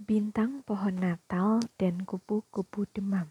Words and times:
Bintang 0.00 0.64
pohon 0.64 0.96
Natal 0.96 1.60
dan 1.76 2.08
kupu-kupu 2.08 2.88
demam. 2.88 3.28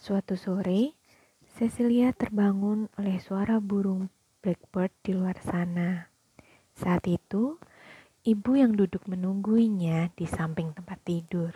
Suatu 0.00 0.32
sore, 0.32 0.96
Cecilia 1.44 2.16
terbangun 2.16 2.88
oleh 2.96 3.20
suara 3.20 3.60
burung 3.60 4.08
blackbird 4.40 4.96
di 5.04 5.12
luar 5.12 5.36
sana. 5.44 6.08
Saat 6.72 7.04
itu, 7.04 7.60
ibu 8.24 8.56
yang 8.56 8.72
duduk 8.72 9.04
menungguinya 9.04 10.08
di 10.16 10.24
samping 10.24 10.72
tempat 10.72 10.96
tidur. 11.04 11.52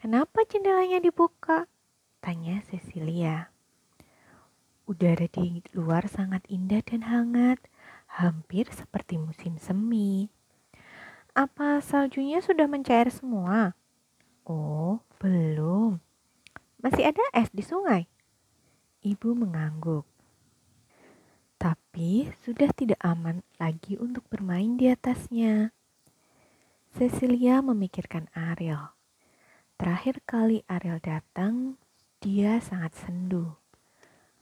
Kenapa 0.00 0.40
jendelanya 0.48 0.96
dibuka? 1.04 1.68
Tanya 2.24 2.64
Cecilia. 2.64 3.52
Udara 4.88 5.28
di 5.28 5.60
luar 5.76 6.08
sangat 6.08 6.48
indah 6.48 6.80
dan 6.80 7.04
hangat, 7.04 7.60
hampir 8.08 8.64
seperti 8.72 9.20
musim 9.20 9.60
semi. 9.60 10.32
Apa 11.32 11.80
saljunya 11.80 12.44
sudah 12.44 12.68
mencair 12.68 13.08
semua? 13.08 13.72
Oh, 14.44 15.00
belum. 15.16 15.96
Masih 16.84 17.08
ada 17.08 17.24
es 17.32 17.48
di 17.48 17.64
sungai. 17.64 18.04
Ibu 19.00 19.32
mengangguk. 19.32 20.04
Tapi 21.56 22.28
sudah 22.44 22.68
tidak 22.76 23.00
aman 23.00 23.40
lagi 23.56 23.96
untuk 23.96 24.28
bermain 24.28 24.76
di 24.76 24.92
atasnya. 24.92 25.72
Cecilia 26.92 27.64
memikirkan 27.64 28.28
Ariel. 28.36 28.92
Terakhir 29.80 30.20
kali 30.28 30.68
Ariel 30.68 31.00
datang, 31.00 31.80
dia 32.20 32.60
sangat 32.60 32.92
sendu. 32.92 33.56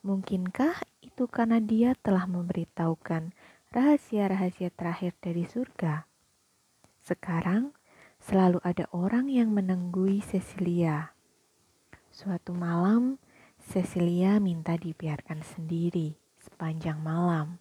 Mungkinkah 0.02 0.82
itu 1.06 1.30
karena 1.30 1.62
dia 1.62 1.94
telah 2.02 2.26
memberitahukan 2.26 3.30
rahasia-rahasia 3.70 4.74
terakhir 4.74 5.14
dari 5.22 5.46
surga? 5.46 6.09
Sekarang 7.10 7.74
selalu 8.22 8.62
ada 8.62 8.86
orang 8.94 9.26
yang 9.26 9.50
menenggui 9.50 10.22
Cecilia. 10.22 11.10
Suatu 12.06 12.54
malam, 12.54 13.18
Cecilia 13.58 14.38
minta 14.38 14.78
dibiarkan 14.78 15.42
sendiri 15.42 16.14
sepanjang 16.38 17.02
malam. 17.02 17.58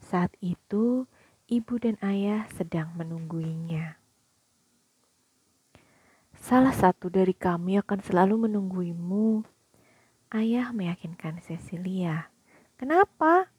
Saat 0.00 0.32
itu, 0.40 1.04
ibu 1.44 1.74
dan 1.76 2.00
ayah 2.00 2.48
sedang 2.56 2.96
menungguinya. 2.96 4.00
Salah 6.40 6.72
satu 6.72 7.12
dari 7.12 7.36
kami 7.36 7.76
akan 7.84 8.00
selalu 8.00 8.48
menungguimu. 8.48 9.44
Ayah 10.32 10.72
meyakinkan 10.72 11.36
Cecilia. 11.44 12.32
Kenapa? 12.80 13.52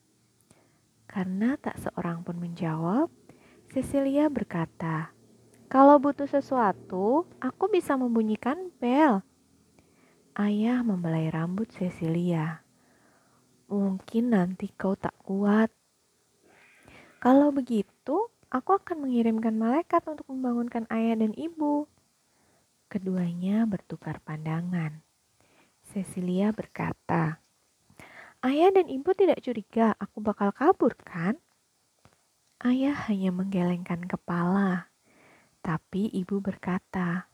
Karena 1.06 1.61
tak 1.61 1.78
seorang 1.78 2.25
pun 2.25 2.41
menjawab, 2.41 3.13
Cecilia 3.72 4.27
berkata, 4.27 5.16
"Kalau 5.72 5.95
butuh 5.95 6.27
sesuatu, 6.27 7.23
aku 7.39 7.72
bisa 7.72 7.95
membunyikan 7.95 8.67
bel." 8.83 9.23
Ayah 10.36 10.83
membelai 10.83 11.31
rambut 11.31 11.72
Cecilia. 11.72 12.67
Mungkin 13.72 14.36
nanti 14.36 14.67
kau 14.75 15.00
tak 15.00 15.16
kuat. 15.23 15.72
Kalau 17.23 17.55
begitu, 17.55 18.28
aku 18.52 18.75
akan 18.75 19.08
mengirimkan 19.08 19.55
malaikat 19.55 20.03
untuk 20.03 20.28
membangunkan 20.28 20.83
ayah 20.91 21.23
dan 21.23 21.31
ibu. 21.39 21.88
Keduanya 22.91 23.63
bertukar 23.63 24.19
pandangan. 24.19 25.00
Cecilia 25.88 26.52
berkata, 26.52 27.39
Ayah 28.44 28.75
dan 28.75 28.91
ibu 28.91 29.16
tidak 29.16 29.39
curiga 29.39 29.95
aku 29.95 30.19
bakal 30.19 30.52
kabur 30.52 30.91
kan? 31.08 31.39
Ayah 32.62 32.94
hanya 33.09 33.34
menggelengkan 33.34 34.06
kepala, 34.06 34.86
tapi 35.66 36.14
ibu 36.14 36.38
berkata, 36.45 37.26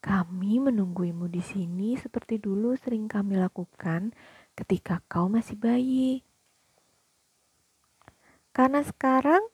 "Kami 0.00 0.56
menungguimu 0.56 1.28
di 1.28 1.44
sini 1.44 2.00
seperti 2.00 2.40
dulu 2.40 2.72
sering 2.72 3.12
kami 3.12 3.36
lakukan 3.36 4.16
ketika 4.56 5.04
kau 5.04 5.28
masih 5.28 5.52
bayi." 5.52 6.24
Karena 8.56 8.80
sekarang 8.80 9.44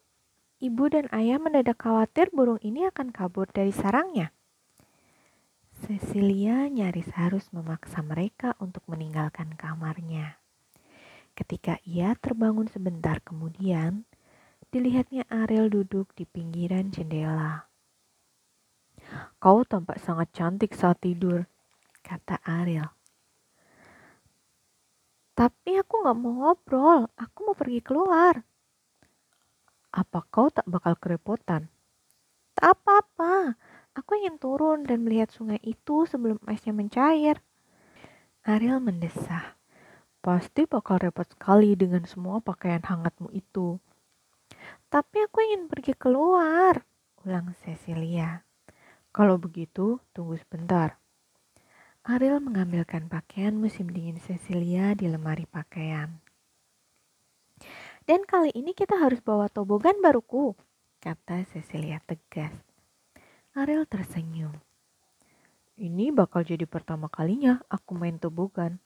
ibu 0.63 0.87
dan 0.87 1.11
ayah 1.11 1.43
mendadak 1.43 1.83
khawatir 1.83 2.31
burung 2.31 2.63
ini 2.63 2.87
akan 2.87 3.11
kabur 3.11 3.51
dari 3.51 3.75
sarangnya. 3.75 4.31
Cecilia 5.75 6.71
nyaris 6.71 7.11
harus 7.19 7.51
memaksa 7.51 7.99
mereka 7.99 8.55
untuk 8.63 8.87
meninggalkan 8.87 9.59
kamarnya. 9.59 10.39
Ketika 11.35 11.83
ia 11.83 12.15
terbangun 12.15 12.71
sebentar 12.71 13.19
kemudian, 13.27 14.07
Dilihatnya 14.75 15.23
Ariel 15.31 15.71
duduk 15.71 16.19
di 16.19 16.27
pinggiran 16.27 16.91
jendela. 16.91 17.71
Kau 19.39 19.63
tampak 19.63 20.03
sangat 20.03 20.35
cantik 20.35 20.75
saat 20.75 20.99
tidur, 20.99 21.47
kata 22.03 22.43
Ariel. 22.43 22.91
Tapi 25.39 25.79
aku 25.79 26.03
gak 26.03 26.19
mau 26.19 26.35
ngobrol, 26.43 27.07
aku 27.15 27.39
mau 27.47 27.55
pergi 27.55 27.87
keluar. 27.87 28.43
Apa 29.95 30.27
kau 30.27 30.51
tak 30.51 30.67
bakal 30.67 30.99
kerepotan? 30.99 31.71
Tak 32.59 32.75
apa-apa, 32.75 33.55
aku 33.95 34.19
ingin 34.19 34.43
turun 34.43 34.83
dan 34.83 35.07
melihat 35.07 35.31
sungai 35.31 35.63
itu 35.63 36.03
sebelum 36.03 36.43
esnya 36.51 36.75
mencair. 36.75 37.39
Ariel 38.43 38.83
mendesah. 38.83 39.55
Pasti 40.19 40.67
bakal 40.67 40.99
repot 40.99 41.31
sekali 41.31 41.79
dengan 41.79 42.03
semua 42.11 42.43
pakaian 42.43 42.83
hangatmu 42.83 43.31
itu. 43.31 43.79
Tapi 44.95 45.27
aku 45.27 45.43
ingin 45.43 45.67
pergi 45.67 45.91
keluar, 45.99 46.79
ulang 47.27 47.51
Cecilia. 47.67 48.47
Kalau 49.11 49.43
begitu, 49.43 49.99
tunggu 50.15 50.39
sebentar. 50.39 51.03
Ariel 52.07 52.39
mengambilkan 52.39 53.11
pakaian 53.11 53.59
musim 53.59 53.91
dingin 53.91 54.23
Cecilia 54.23 54.95
di 54.95 55.11
lemari 55.11 55.51
pakaian. 55.51 56.23
Dan 58.07 58.23
kali 58.23 58.55
ini 58.55 58.71
kita 58.71 58.95
harus 58.95 59.19
bawa 59.19 59.51
tobogan 59.51 59.99
baruku, 59.99 60.55
kata 61.03 61.43
Cecilia 61.51 61.99
tegas. 62.07 62.55
Ariel 63.59 63.91
tersenyum. 63.91 64.55
Ini 65.75 66.15
bakal 66.15 66.47
jadi 66.47 66.71
pertama 66.71 67.11
kalinya 67.11 67.59
aku 67.67 67.99
main 67.99 68.23
tobogan. 68.23 68.79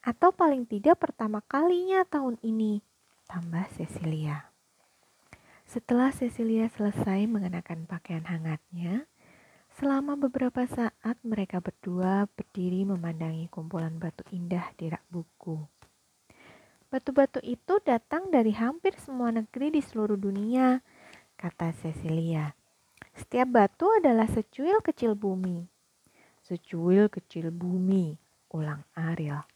Atau 0.00 0.32
paling 0.32 0.64
tidak 0.64 0.96
pertama 0.96 1.44
kalinya 1.44 2.08
tahun 2.08 2.40
ini, 2.40 2.80
tambah 3.28 3.68
Cecilia. 3.76 4.49
Setelah 5.70 6.10
Cecilia 6.10 6.66
selesai 6.66 7.30
mengenakan 7.30 7.86
pakaian 7.86 8.26
hangatnya, 8.26 9.06
selama 9.78 10.18
beberapa 10.18 10.66
saat 10.66 11.14
mereka 11.22 11.62
berdua 11.62 12.26
berdiri 12.34 12.82
memandangi 12.82 13.46
kumpulan 13.46 13.94
batu 13.94 14.26
indah 14.34 14.66
di 14.74 14.90
rak 14.90 15.06
buku. 15.06 15.62
Batu-batu 16.90 17.38
itu 17.46 17.78
datang 17.86 18.34
dari 18.34 18.50
hampir 18.50 18.98
semua 18.98 19.30
negeri 19.30 19.70
di 19.70 19.78
seluruh 19.78 20.18
dunia, 20.18 20.82
kata 21.38 21.70
Cecilia. 21.78 22.50
Setiap 23.14 23.54
batu 23.54 23.86
adalah 23.94 24.26
secuil 24.26 24.82
kecil 24.82 25.14
bumi. 25.14 25.70
Secuil 26.42 27.06
kecil 27.06 27.54
bumi, 27.54 28.18
ulang 28.50 28.82
Ariel. 28.98 29.46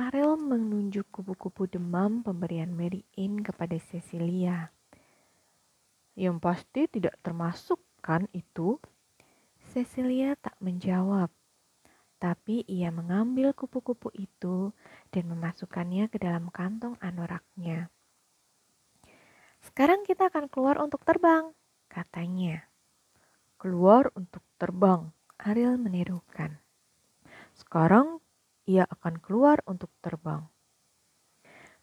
Ariel 0.00 0.40
menunjuk 0.40 1.12
kupu-kupu 1.12 1.68
demam 1.68 2.24
pemberian 2.24 2.72
Mary 2.72 3.04
Ann 3.20 3.44
kepada 3.44 3.76
Cecilia. 3.76 4.72
Yang 6.14 6.36
pasti 6.38 6.82
tidak 6.86 7.18
termasuk 7.26 7.82
kan 7.98 8.30
itu? 8.30 8.78
Cecilia 9.74 10.38
tak 10.38 10.54
menjawab, 10.62 11.34
tapi 12.22 12.62
ia 12.70 12.94
mengambil 12.94 13.50
kupu-kupu 13.50 14.14
itu 14.14 14.70
dan 15.10 15.26
memasukkannya 15.26 16.06
ke 16.06 16.22
dalam 16.22 16.46
kantong 16.54 16.94
anoraknya. 17.02 17.90
Sekarang 19.58 20.06
kita 20.06 20.30
akan 20.30 20.46
keluar 20.46 20.78
untuk 20.78 21.02
terbang, 21.02 21.50
katanya. 21.90 22.70
Keluar 23.58 24.14
untuk 24.14 24.46
terbang, 24.62 25.10
Ariel 25.42 25.74
menirukan. 25.74 26.54
Sekarang 27.58 28.22
ia 28.62 28.86
akan 28.86 29.18
keluar 29.18 29.58
untuk 29.66 29.90
terbang. 29.98 30.46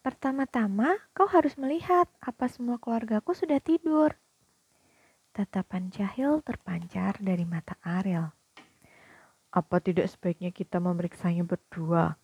Pertama-tama, 0.02 0.98
kau 1.14 1.30
harus 1.30 1.54
melihat 1.62 2.10
apa 2.18 2.50
semua 2.50 2.82
keluargaku 2.82 3.38
sudah 3.38 3.62
tidur. 3.62 4.18
Tatapan 5.30 5.94
jahil 5.94 6.42
terpancar 6.42 7.22
dari 7.22 7.46
mata 7.46 7.78
Ariel. 7.86 8.34
Apa 9.54 9.78
tidak 9.78 10.10
sebaiknya 10.10 10.50
kita 10.50 10.82
memeriksanya 10.82 11.46
berdua? 11.46 12.18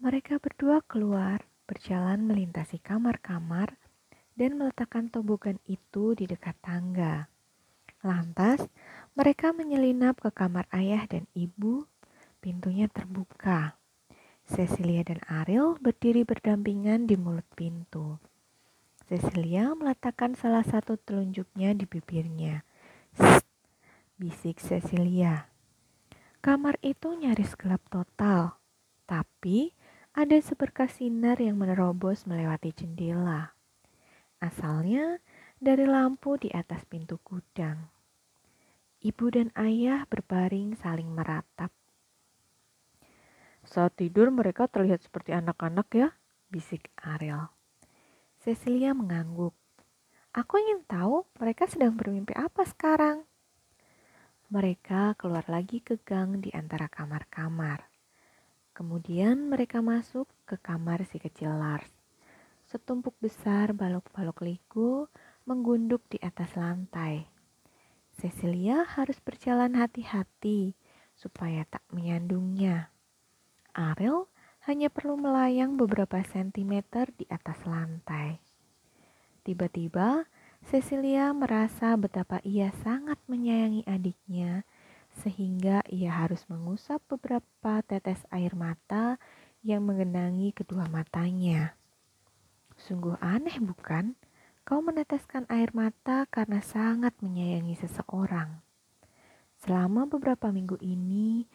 Mereka 0.00 0.40
berdua 0.40 0.80
keluar, 0.88 1.44
berjalan 1.68 2.24
melintasi 2.24 2.80
kamar-kamar, 2.80 3.76
dan 4.32 4.56
meletakkan 4.56 5.12
tobogan 5.12 5.60
itu 5.68 6.16
di 6.16 6.24
dekat 6.24 6.56
tangga. 6.64 7.28
Lantas, 8.00 8.64
mereka 9.12 9.52
menyelinap 9.52 10.24
ke 10.24 10.32
kamar 10.32 10.64
ayah 10.72 11.04
dan 11.04 11.28
ibu. 11.36 11.84
Pintunya 12.40 12.88
terbuka. 12.88 13.76
Cecilia 14.46 15.02
dan 15.02 15.18
Ariel 15.26 15.74
berdiri 15.82 16.22
berdampingan 16.22 17.10
di 17.10 17.18
mulut 17.18 17.46
pintu. 17.58 18.22
Cecilia 19.10 19.74
meletakkan 19.74 20.38
salah 20.38 20.62
satu 20.62 20.94
telunjuknya 20.94 21.74
di 21.74 21.82
bibirnya, 21.86 22.62
bisik 24.18 24.62
Cecilia. 24.62 25.50
Kamar 26.38 26.78
itu 26.78 27.10
nyaris 27.10 27.58
gelap 27.58 27.82
total, 27.90 28.54
tapi 29.10 29.74
ada 30.14 30.38
seberkas 30.38 31.02
sinar 31.02 31.42
yang 31.42 31.58
menerobos 31.58 32.22
melewati 32.22 32.70
jendela. 32.70 33.50
Asalnya 34.38 35.18
dari 35.58 35.90
lampu 35.90 36.38
di 36.38 36.54
atas 36.54 36.86
pintu 36.86 37.18
gudang. 37.26 37.90
Ibu 39.02 39.26
dan 39.26 39.48
ayah 39.58 40.06
berbaring 40.06 40.78
saling 40.78 41.10
meratap. 41.10 41.74
Saat 43.66 43.98
tidur 43.98 44.30
mereka 44.30 44.70
terlihat 44.70 45.02
seperti 45.02 45.34
anak-anak 45.34 45.90
ya, 45.90 46.08
bisik 46.46 46.86
Ariel. 47.02 47.50
Cecilia 48.38 48.94
mengangguk. 48.94 49.58
Aku 50.30 50.54
ingin 50.62 50.86
tahu 50.86 51.26
mereka 51.42 51.66
sedang 51.66 51.98
bermimpi 51.98 52.30
apa 52.38 52.62
sekarang. 52.62 53.26
Mereka 54.54 55.18
keluar 55.18 55.42
lagi 55.50 55.82
ke 55.82 55.98
gang 55.98 56.38
di 56.38 56.54
antara 56.54 56.86
kamar-kamar. 56.86 57.90
Kemudian 58.70 59.50
mereka 59.50 59.82
masuk 59.82 60.30
ke 60.46 60.54
kamar 60.62 61.02
si 61.02 61.18
kecil 61.18 61.50
Lars. 61.50 61.90
Setumpuk 62.70 63.18
besar 63.18 63.74
balok-balok 63.74 64.46
Lego 64.46 65.10
menggunduk 65.42 66.06
di 66.06 66.22
atas 66.22 66.54
lantai. 66.54 67.26
Cecilia 68.14 68.86
harus 68.86 69.18
berjalan 69.18 69.74
hati-hati 69.74 70.78
supaya 71.18 71.66
tak 71.66 71.82
menyandungnya. 71.90 72.94
Ariel 73.76 74.24
hanya 74.64 74.88
perlu 74.88 75.20
melayang 75.20 75.76
beberapa 75.76 76.18
sentimeter 76.24 77.12
di 77.14 77.28
atas 77.28 77.60
lantai. 77.68 78.40
Tiba-tiba, 79.46 80.26
Cecilia 80.66 81.30
merasa 81.30 81.94
betapa 81.94 82.42
ia 82.42 82.74
sangat 82.82 83.20
menyayangi 83.30 83.86
adiknya, 83.86 84.66
sehingga 85.22 85.86
ia 85.86 86.10
harus 86.10 86.42
mengusap 86.50 86.98
beberapa 87.06 87.84
tetes 87.86 88.26
air 88.34 88.58
mata 88.58 89.22
yang 89.62 89.86
mengenangi 89.86 90.50
kedua 90.50 90.90
matanya. 90.90 91.78
Sungguh 92.74 93.14
aneh, 93.22 93.62
bukan? 93.62 94.18
Kau 94.66 94.82
meneteskan 94.82 95.46
air 95.46 95.70
mata 95.70 96.26
karena 96.26 96.58
sangat 96.58 97.14
menyayangi 97.22 97.78
seseorang. 97.78 98.58
Selama 99.62 100.10
beberapa 100.10 100.50
minggu 100.50 100.82
ini, 100.82 101.46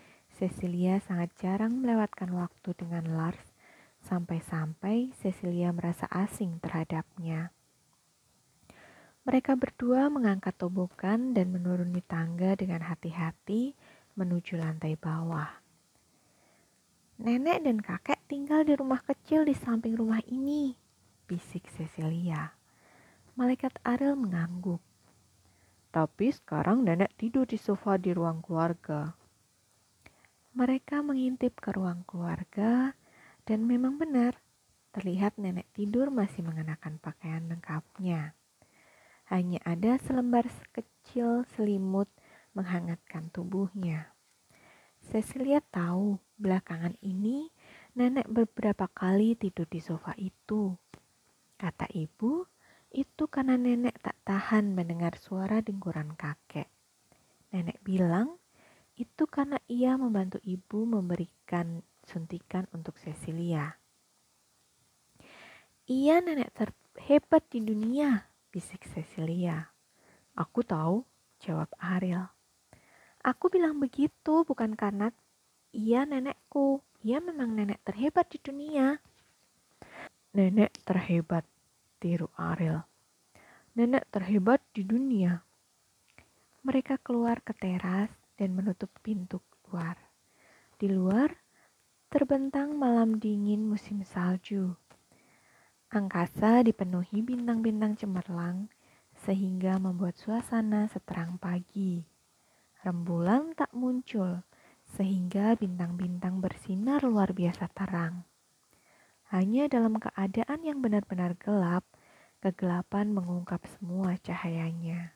Cecilia 0.42 0.98
sangat 1.06 1.30
jarang 1.38 1.86
melewatkan 1.86 2.34
waktu 2.34 2.74
dengan 2.74 3.14
Lars, 3.14 3.54
sampai-sampai 4.02 5.14
Cecilia 5.14 5.70
merasa 5.70 6.10
asing 6.10 6.58
terhadapnya. 6.58 7.54
Mereka 9.22 9.54
berdua 9.54 10.10
mengangkat 10.10 10.58
tobokan 10.58 11.38
dan 11.38 11.54
menuruni 11.54 12.02
tangga 12.02 12.58
dengan 12.58 12.82
hati-hati 12.82 13.78
menuju 14.18 14.58
lantai 14.58 14.98
bawah. 14.98 15.62
Nenek 17.22 17.62
dan 17.62 17.78
kakek 17.78 18.26
tinggal 18.26 18.66
di 18.66 18.74
rumah 18.74 19.06
kecil 19.06 19.46
di 19.46 19.54
samping 19.54 19.94
rumah 19.94 20.26
ini, 20.26 20.74
bisik 21.30 21.70
Cecilia. 21.70 22.50
Malaikat 23.38 23.78
Ariel 23.86 24.18
mengangguk. 24.18 24.82
Tapi 25.94 26.34
sekarang 26.34 26.82
nenek 26.82 27.14
tidur 27.14 27.46
di 27.46 27.62
sofa 27.62 28.02
di 28.02 28.10
ruang 28.10 28.42
keluarga. 28.42 29.21
Mereka 30.52 31.00
mengintip 31.00 31.64
ke 31.64 31.72
ruang 31.72 32.04
keluarga 32.04 32.92
dan 33.48 33.64
memang 33.64 33.96
benar, 33.96 34.36
terlihat 34.92 35.40
nenek 35.40 35.72
tidur 35.72 36.12
masih 36.12 36.44
mengenakan 36.44 37.00
pakaian 37.00 37.48
lengkapnya. 37.48 38.36
Hanya 39.32 39.64
ada 39.64 39.96
selembar 40.04 40.52
kecil 40.76 41.48
selimut 41.56 42.12
menghangatkan 42.52 43.32
tubuhnya. 43.32 44.12
Cecilia 45.00 45.64
tahu 45.72 46.20
belakangan 46.36 47.00
ini 47.00 47.48
nenek 47.96 48.28
beberapa 48.28 48.92
kali 48.92 49.40
tidur 49.40 49.72
di 49.72 49.80
sofa 49.80 50.12
itu. 50.20 50.76
Kata 51.56 51.88
ibu, 51.96 52.44
itu 52.92 53.24
karena 53.32 53.56
nenek 53.56 54.04
tak 54.04 54.20
tahan 54.28 54.76
mendengar 54.76 55.16
suara 55.16 55.64
dengkuran 55.64 56.12
kakek. 56.20 56.68
Nenek 57.56 57.80
bilang 57.88 58.41
itu 59.02 59.26
karena 59.26 59.58
ia 59.66 59.98
membantu 59.98 60.38
ibu 60.46 60.86
memberikan 60.86 61.82
suntikan 62.06 62.70
untuk 62.70 63.02
Cecilia. 63.02 63.74
Ia 65.90 66.22
nenek 66.22 66.54
terhebat 66.54 67.50
di 67.50 67.66
dunia, 67.66 68.30
bisik 68.54 68.86
Cecilia. 68.86 69.74
Aku 70.38 70.62
tahu, 70.62 71.02
jawab 71.42 71.74
Ariel. 71.82 72.30
Aku 73.26 73.50
bilang 73.50 73.82
begitu 73.82 74.46
bukan 74.46 74.78
karena 74.78 75.10
ia 75.74 76.06
nenekku. 76.06 76.86
Ia 77.02 77.18
memang 77.18 77.58
nenek 77.58 77.82
terhebat 77.82 78.30
di 78.30 78.38
dunia. 78.38 79.02
Nenek 80.38 80.78
terhebat, 80.86 81.44
tiru 81.98 82.30
Ariel. 82.38 82.86
Nenek 83.74 84.06
terhebat 84.14 84.62
di 84.78 84.86
dunia. 84.86 85.42
Mereka 86.62 87.02
keluar 87.02 87.42
ke 87.42 87.58
teras 87.58 88.21
dan 88.42 88.58
menutup 88.58 88.90
pintu 89.06 89.38
keluar. 89.62 89.94
Di 90.82 90.90
luar, 90.90 91.30
terbentang 92.10 92.74
malam 92.74 93.22
dingin 93.22 93.62
musim 93.70 94.02
salju. 94.02 94.74
Angkasa 95.94 96.66
dipenuhi 96.66 97.22
bintang-bintang 97.22 97.94
cemerlang 98.02 98.74
sehingga 99.22 99.78
membuat 99.78 100.18
suasana 100.18 100.90
seterang 100.90 101.38
pagi. 101.38 102.02
Rembulan 102.82 103.54
tak 103.54 103.70
muncul 103.78 104.42
sehingga 104.98 105.54
bintang-bintang 105.54 106.42
bersinar 106.42 107.06
luar 107.06 107.38
biasa 107.38 107.70
terang. 107.70 108.26
Hanya 109.30 109.70
dalam 109.70 110.02
keadaan 110.02 110.66
yang 110.66 110.82
benar-benar 110.82 111.38
gelap, 111.38 111.86
kegelapan 112.42 113.14
mengungkap 113.14 113.62
semua 113.78 114.18
cahayanya. 114.18 115.14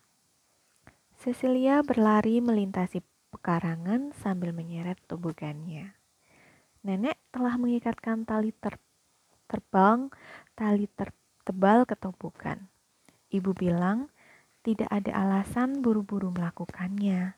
Cecilia 1.18 1.82
berlari 1.82 2.38
melintasi 2.38 3.02
pekarangan 3.36 4.16
sambil 4.16 4.56
menyeret 4.56 4.96
tubuhkannya. 5.12 5.92
Nenek 6.88 7.20
telah 7.36 7.60
mengikatkan 7.60 8.24
tali 8.24 8.56
ter 8.56 8.80
terbang 9.52 10.08
tali 10.56 10.88
tertebal 10.96 11.84
ketumpukan. 11.84 12.72
Ibu 13.28 13.52
bilang 13.52 14.08
tidak 14.64 14.88
ada 14.88 15.12
alasan 15.14 15.84
buru-buru 15.84 16.32
melakukannya. 16.32 17.36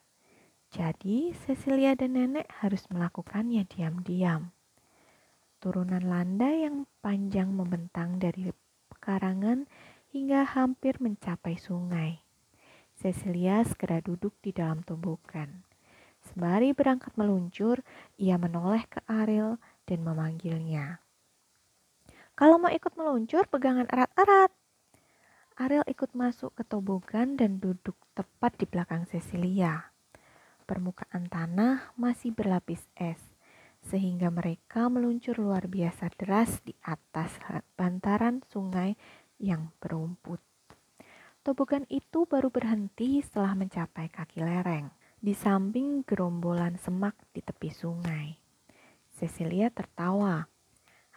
Jadi 0.71 1.33
Cecilia 1.33 1.97
dan 1.97 2.13
nenek 2.13 2.47
harus 2.61 2.85
melakukannya 2.93 3.65
diam-diam. 3.65 4.53
Turunan 5.57 6.05
landai 6.05 6.63
yang 6.63 6.85
panjang 7.01 7.49
membentang 7.49 8.21
dari 8.21 8.53
pekarangan 8.93 9.65
hingga 10.13 10.45
hampir 10.45 11.01
mencapai 11.01 11.57
sungai. 11.57 12.21
Cecilia 12.95 13.63
segera 13.67 13.99
duduk 13.99 14.37
di 14.39 14.55
dalam 14.55 14.83
tumbukan. 14.83 15.66
Sembari 16.27 16.75
berangkat 16.75 17.15
meluncur, 17.15 17.79
ia 18.19 18.35
menoleh 18.35 18.83
ke 18.87 18.99
Ariel 19.07 19.55
dan 19.87 20.03
memanggilnya. 20.03 20.99
Kalau 22.37 22.61
mau 22.61 22.69
ikut 22.69 22.93
meluncur, 22.93 23.47
pegangan 23.49 23.89
erat-erat. 23.89 24.51
Ariel 25.57 25.87
ikut 25.89 26.13
masuk 26.13 26.53
ke 26.53 26.61
tobogan 26.61 27.33
dan 27.33 27.57
duduk 27.57 27.97
tepat 28.13 28.53
di 28.61 28.69
belakang 28.69 29.09
Cecilia. 29.09 29.89
Permukaan 30.69 31.25
tanah 31.31 31.97
masih 31.97 32.35
berlapis 32.35 32.85
es, 32.93 33.17
sehingga 33.81 34.29
mereka 34.29 34.85
meluncur 34.91 35.39
luar 35.41 35.65
biasa 35.65 36.13
deras 36.13 36.61
di 36.61 36.77
atas 36.85 37.41
bantaran 37.73 38.45
sungai 38.51 38.93
yang 39.41 39.73
berumput. 39.81 40.43
Tobogan 41.41 41.87
itu 41.87 42.27
baru 42.27 42.51
berhenti 42.51 43.23
setelah 43.23 43.55
mencapai 43.55 44.11
kaki 44.11 44.43
lereng, 44.43 44.91
di 45.17 45.33
samping 45.33 46.05
gerombolan 46.05 46.77
semak 46.77 47.17
di 47.33 47.41
tepi 47.41 47.73
sungai. 47.73 48.37
Cecilia 49.17 49.73
tertawa. 49.73 50.45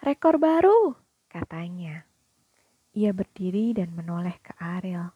Rekor 0.01 0.41
baru, 0.41 0.97
katanya. 1.29 2.09
Ia 2.97 3.13
berdiri 3.13 3.77
dan 3.77 3.93
menoleh 3.93 4.41
ke 4.41 4.57
Ariel. 4.57 5.13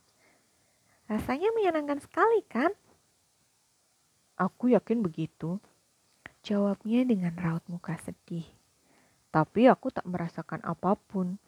Rasanya 1.09 1.49
menyenangkan 1.57 2.05
sekali 2.05 2.45
kan? 2.45 2.71
Aku 4.37 4.69
yakin 4.69 5.01
begitu. 5.01 5.57
Jawabnya 6.45 7.09
dengan 7.09 7.33
raut 7.41 7.65
muka 7.73 7.97
sedih. 8.05 8.45
Tapi 9.33 9.65
aku 9.65 9.89
tak 9.89 10.05
merasakan 10.05 10.61
apa 10.61 10.93
pun. 10.95 11.41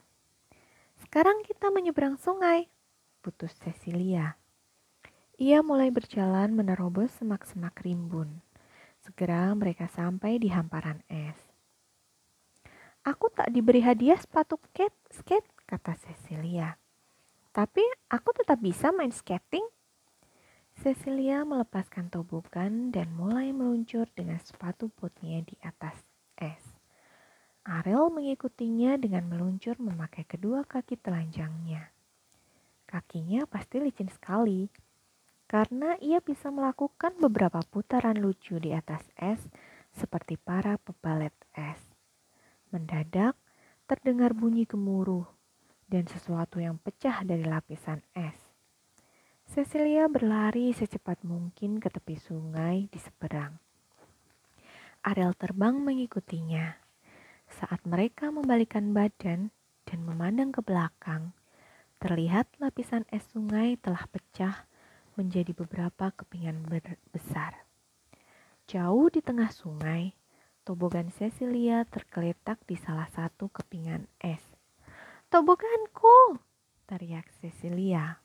Sekarang 1.04 1.44
kita 1.44 1.68
menyeberang 1.68 2.16
sungai, 2.16 2.72
putus 3.20 3.52
Cecilia. 3.60 4.40
Ia 5.36 5.60
mulai 5.60 5.92
berjalan 5.92 6.56
menerobos 6.56 7.12
semak-semak 7.20 7.84
rimbun. 7.84 8.40
Segera 9.04 9.52
mereka 9.52 9.84
sampai 9.84 10.40
di 10.40 10.48
hamparan 10.48 11.04
es. 11.12 11.36
Aku 13.04 13.28
tak 13.28 13.52
diberi 13.52 13.84
hadiah 13.84 14.16
sepatu 14.16 14.56
skate, 14.72 14.96
skate 15.12 15.44
kata 15.68 15.92
Cecilia. 16.00 16.80
Tapi 17.52 17.84
aku 18.08 18.32
tetap 18.32 18.64
bisa 18.64 18.88
main 18.96 19.12
skating. 19.12 19.68
Cecilia 20.80 21.44
melepaskan 21.44 22.08
tobogan 22.08 22.88
dan 22.88 23.12
mulai 23.12 23.52
meluncur 23.52 24.08
dengan 24.16 24.40
sepatu 24.40 24.88
botnya 24.88 25.44
di 25.44 25.52
atas 25.60 26.00
es. 26.40 26.64
Ariel 27.68 28.08
mengikutinya 28.08 28.96
dengan 28.96 29.28
meluncur 29.28 29.76
memakai 29.76 30.24
kedua 30.24 30.64
kaki 30.64 30.96
telanjangnya. 30.96 31.92
Kakinya 32.88 33.44
pasti 33.44 33.84
licin 33.84 34.08
sekali, 34.08 34.85
karena 35.56 35.96
ia 36.04 36.20
bisa 36.20 36.52
melakukan 36.52 37.16
beberapa 37.16 37.64
putaran 37.72 38.20
lucu 38.20 38.60
di 38.60 38.76
atas 38.76 39.00
es 39.16 39.40
seperti 39.88 40.36
para 40.36 40.76
pebalet 40.76 41.32
es. 41.56 41.80
Mendadak 42.68 43.40
terdengar 43.88 44.36
bunyi 44.36 44.68
gemuruh 44.68 45.24
dan 45.88 46.04
sesuatu 46.04 46.60
yang 46.60 46.76
pecah 46.76 47.24
dari 47.24 47.40
lapisan 47.48 48.04
es. 48.12 48.36
Cecilia 49.48 50.12
berlari 50.12 50.76
secepat 50.76 51.24
mungkin 51.24 51.80
ke 51.80 51.88
tepi 51.88 52.20
sungai 52.20 52.92
di 52.92 53.00
seberang. 53.00 53.56
Ariel 55.08 55.32
terbang 55.40 55.80
mengikutinya. 55.80 56.76
Saat 57.48 57.80
mereka 57.88 58.28
membalikan 58.28 58.92
badan 58.92 59.48
dan 59.88 59.98
memandang 60.04 60.52
ke 60.52 60.60
belakang, 60.60 61.32
terlihat 61.96 62.44
lapisan 62.60 63.08
es 63.08 63.24
sungai 63.32 63.80
telah 63.80 64.04
pecah 64.12 64.68
menjadi 65.16 65.56
beberapa 65.56 66.12
kepingan 66.12 66.62
besar. 67.10 67.66
Jauh 68.68 69.08
di 69.08 69.24
tengah 69.24 69.48
sungai, 69.50 70.12
tobogan 70.62 71.08
Cecilia 71.10 71.82
tergeletak 71.88 72.60
di 72.68 72.76
salah 72.76 73.08
satu 73.10 73.48
kepingan 73.48 74.04
es. 74.20 74.44
Toboganku! 75.32 76.38
teriak 76.86 77.26
Cecilia. 77.42 78.22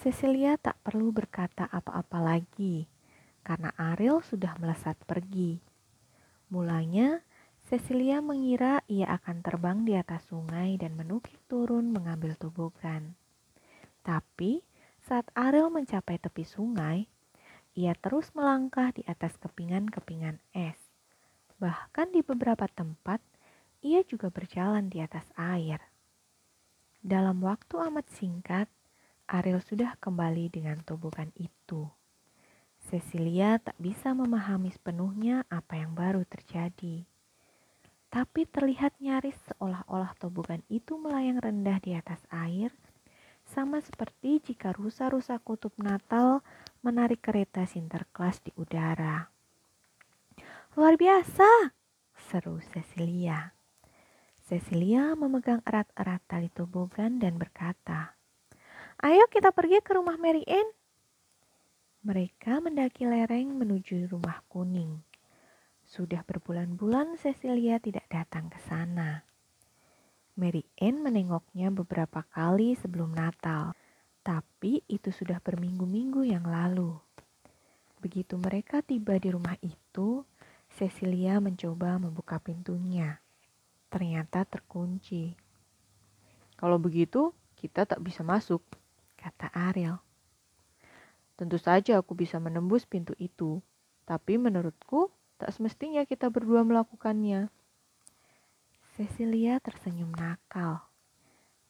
Cecilia 0.00 0.56
tak 0.56 0.80
perlu 0.80 1.12
berkata 1.12 1.68
apa-apa 1.68 2.16
lagi 2.16 2.88
karena 3.44 3.74
Ariel 3.76 4.24
sudah 4.24 4.56
melesat 4.56 4.96
pergi. 5.04 5.60
Mulanya, 6.48 7.20
Cecilia 7.68 8.24
mengira 8.24 8.80
ia 8.88 9.12
akan 9.20 9.44
terbang 9.44 9.84
di 9.84 9.92
atas 9.96 10.24
sungai 10.32 10.80
dan 10.80 10.96
menukik 10.96 11.36
turun 11.44 11.92
mengambil 11.92 12.32
tobogan. 12.40 13.14
Tapi 14.00 14.64
saat 15.12 15.28
Ariel 15.36 15.68
mencapai 15.68 16.16
tepi 16.16 16.40
sungai, 16.40 17.04
ia 17.76 17.92
terus 17.92 18.32
melangkah 18.32 18.96
di 18.96 19.04
atas 19.04 19.36
kepingan-kepingan 19.44 20.40
es. 20.56 20.80
Bahkan 21.60 22.16
di 22.16 22.24
beberapa 22.24 22.64
tempat, 22.64 23.20
ia 23.84 24.00
juga 24.08 24.32
berjalan 24.32 24.88
di 24.88 25.04
atas 25.04 25.28
air. 25.36 25.84
Dalam 27.04 27.44
waktu 27.44 27.92
amat 27.92 28.08
singkat, 28.08 28.72
Ariel 29.28 29.60
sudah 29.60 30.00
kembali 30.00 30.48
dengan 30.48 30.80
tobogan 30.80 31.28
itu. 31.36 31.84
Cecilia 32.88 33.60
tak 33.60 33.76
bisa 33.76 34.16
memahami 34.16 34.72
sepenuhnya 34.72 35.44
apa 35.52 35.76
yang 35.76 35.92
baru 35.92 36.24
terjadi. 36.24 37.04
Tapi 38.08 38.48
terlihat 38.48 38.96
nyaris 38.96 39.36
seolah-olah 39.52 40.16
tobogan 40.16 40.64
itu 40.72 40.96
melayang 40.96 41.36
rendah 41.36 41.84
di 41.84 41.92
atas 41.92 42.24
air, 42.32 42.72
sama 43.52 43.84
seperti 43.84 44.40
jika 44.40 44.72
rusa-rusa 44.72 45.36
kutub 45.44 45.76
Natal 45.76 46.40
menarik 46.80 47.20
kereta 47.20 47.68
Sinterklas 47.68 48.40
di 48.40 48.48
udara. 48.56 49.28
Luar 50.72 50.96
biasa, 50.96 51.76
seru 52.16 52.64
Cecilia. 52.72 53.52
Cecilia 54.48 55.12
memegang 55.12 55.60
erat-erat 55.68 56.24
tali 56.24 56.48
tobogan 56.48 57.20
dan 57.20 57.36
berkata, 57.36 58.16
Ayo 59.04 59.28
kita 59.28 59.52
pergi 59.52 59.84
ke 59.84 60.00
rumah 60.00 60.16
Mary 60.16 60.48
Ann. 60.48 60.72
Mereka 62.08 62.64
mendaki 62.64 63.04
lereng 63.04 63.52
menuju 63.52 64.08
rumah 64.08 64.40
kuning. 64.48 65.04
Sudah 65.84 66.24
berbulan-bulan 66.24 67.20
Cecilia 67.20 67.76
tidak 67.76 68.08
datang 68.08 68.48
ke 68.48 68.56
sana. 68.64 69.31
Mary 70.32 70.64
Ann 70.80 71.04
menengoknya 71.04 71.68
beberapa 71.68 72.24
kali 72.32 72.72
sebelum 72.80 73.12
Natal, 73.12 73.76
tapi 74.24 74.80
itu 74.88 75.12
sudah 75.12 75.36
berminggu-minggu 75.44 76.24
yang 76.24 76.48
lalu. 76.48 76.96
Begitu 78.00 78.40
mereka 78.40 78.80
tiba 78.80 79.20
di 79.20 79.28
rumah 79.28 79.60
itu, 79.60 80.24
Cecilia 80.72 81.36
mencoba 81.36 82.00
membuka 82.00 82.40
pintunya. 82.40 83.20
Ternyata 83.92 84.48
terkunci. 84.48 85.36
Kalau 86.56 86.80
begitu, 86.80 87.36
kita 87.60 87.84
tak 87.84 88.00
bisa 88.00 88.24
masuk, 88.24 88.64
kata 89.20 89.52
Ariel. 89.52 90.00
Tentu 91.36 91.60
saja 91.60 92.00
aku 92.00 92.16
bisa 92.16 92.40
menembus 92.40 92.88
pintu 92.88 93.12
itu, 93.20 93.60
tapi 94.08 94.40
menurutku 94.40 95.12
tak 95.36 95.52
semestinya 95.52 96.08
kita 96.08 96.32
berdua 96.32 96.64
melakukannya. 96.64 97.52
Cecilia 98.92 99.56
tersenyum 99.56 100.12
nakal. 100.12 100.84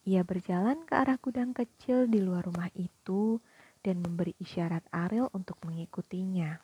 Ia 0.02 0.26
berjalan 0.26 0.82
ke 0.82 0.98
arah 0.98 1.14
gudang 1.22 1.54
kecil 1.54 2.10
di 2.10 2.18
luar 2.18 2.50
rumah 2.50 2.66
itu 2.74 3.38
dan 3.78 4.02
memberi 4.02 4.34
isyarat 4.42 4.82
Ariel 4.90 5.30
untuk 5.30 5.54
mengikutinya. 5.62 6.58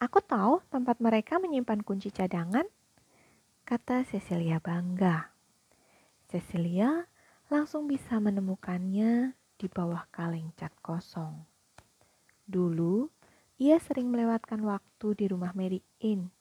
Aku 0.00 0.24
tahu 0.24 0.64
tempat 0.72 0.96
mereka 1.04 1.36
menyimpan 1.36 1.84
kunci 1.84 2.08
cadangan, 2.08 2.64
kata 3.68 4.08
Cecilia 4.08 4.64
bangga. 4.64 5.28
Cecilia 6.32 7.04
langsung 7.52 7.84
bisa 7.84 8.16
menemukannya 8.16 9.36
di 9.60 9.68
bawah 9.68 10.08
kaleng 10.08 10.56
cat 10.56 10.72
kosong. 10.80 11.44
Dulu, 12.48 13.12
ia 13.60 13.76
sering 13.76 14.08
melewatkan 14.08 14.64
waktu 14.64 15.12
di 15.20 15.28
rumah 15.28 15.52
Mary 15.52 15.84
Ann. 16.00 16.35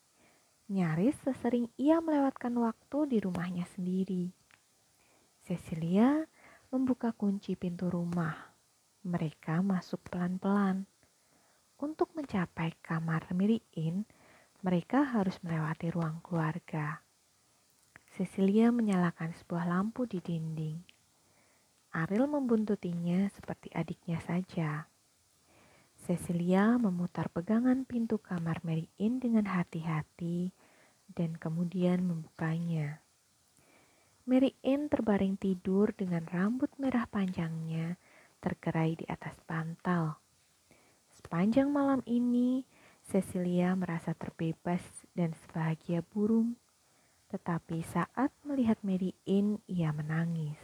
Nyaris 0.66 1.14
sesering 1.22 1.70
ia 1.78 2.02
melewatkan 2.02 2.50
waktu 2.58 3.06
di 3.06 3.18
rumahnya 3.22 3.70
sendiri. 3.78 4.34
Cecilia 5.46 6.26
membuka 6.74 7.14
kunci 7.14 7.54
pintu 7.54 7.86
rumah. 7.86 8.34
Mereka 9.06 9.62
masuk 9.62 10.02
pelan-pelan. 10.10 10.90
Untuk 11.78 12.10
mencapai 12.18 12.74
kamar 12.82 13.30
Ann, 13.30 14.10
mereka 14.66 15.06
harus 15.06 15.38
melewati 15.46 15.94
ruang 15.94 16.18
keluarga. 16.26 17.06
Cecilia 18.18 18.74
menyalakan 18.74 19.38
sebuah 19.38 19.70
lampu 19.70 20.10
di 20.10 20.18
dinding. 20.18 20.82
Ariel 21.94 22.26
membuntutinya 22.26 23.30
seperti 23.30 23.70
adiknya 23.70 24.18
saja. 24.18 24.90
Cecilia 26.06 26.78
memutar 26.78 27.34
pegangan 27.34 27.82
pintu 27.82 28.22
kamar 28.22 28.62
Mary 28.62 28.86
Ann 29.02 29.18
dengan 29.18 29.50
hati-hati 29.50 30.54
dan 31.10 31.34
kemudian 31.34 32.06
membukanya. 32.06 33.02
Mary 34.30 34.54
Ann 34.62 34.86
terbaring 34.86 35.34
tidur 35.34 35.98
dengan 35.98 36.30
rambut 36.30 36.70
merah 36.78 37.10
panjangnya 37.10 37.98
tergerai 38.38 39.02
di 39.02 39.06
atas 39.10 39.34
bantal. 39.50 40.22
Sepanjang 41.18 41.74
malam 41.74 42.06
ini, 42.06 42.62
Cecilia 43.02 43.74
merasa 43.74 44.14
terbebas 44.14 44.86
dan 45.18 45.34
sebahagia 45.34 46.06
burung. 46.06 46.54
Tetapi 47.34 47.82
saat 47.82 48.30
melihat 48.46 48.78
Mary 48.86 49.18
Ann, 49.26 49.58
ia 49.66 49.90
menangis. 49.90 50.62